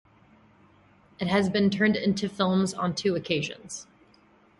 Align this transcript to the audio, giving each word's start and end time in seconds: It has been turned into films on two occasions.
It 1.19 1.27
has 1.27 1.47
been 1.47 1.69
turned 1.69 1.95
into 1.95 2.27
films 2.27 2.73
on 2.73 2.95
two 2.95 3.13
occasions. 3.13 3.85